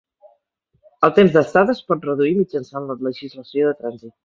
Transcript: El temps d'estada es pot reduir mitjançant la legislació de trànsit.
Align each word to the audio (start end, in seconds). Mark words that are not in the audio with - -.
El 1.07 1.13
temps 1.19 1.35
d'estada 1.35 1.75
es 1.77 1.83
pot 1.91 2.09
reduir 2.11 2.33
mitjançant 2.39 2.91
la 2.93 2.99
legislació 3.11 3.71
de 3.71 3.79
trànsit. 3.85 4.15